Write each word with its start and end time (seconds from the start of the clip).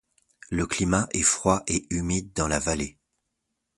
Le 0.49 0.65
climat 0.65 1.07
est 1.11 1.21
froid 1.21 1.61
et 1.67 1.85
humide 1.93 2.33
dans 2.33 2.47
la 2.47 2.57
vallée. 2.57 2.97